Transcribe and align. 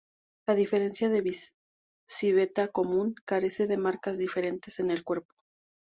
A 0.49 0.53
diferencia 0.61 1.09
de 1.09 1.21
civeta 2.09 2.63
común, 2.69 3.13
carece 3.23 3.67
de 3.67 3.77
marcas 3.77 4.17
diferentes 4.17 4.79
en 4.79 4.89
el 4.89 5.03
cuerpo. 5.03 5.35